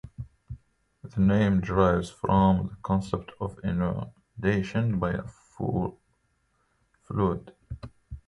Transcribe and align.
The 1.03 1.21
name 1.21 1.61
derives 1.61 2.09
from 2.09 2.69
the 2.69 2.75
concept 2.81 3.33
of 3.39 3.59
inundation 3.63 4.97
by 4.97 5.11
a 5.11 5.27
flood. 5.27 5.93